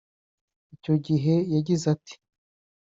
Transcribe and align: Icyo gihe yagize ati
Icyo 0.75 0.93
gihe 1.05 1.33
yagize 1.53 1.85
ati 1.95 2.15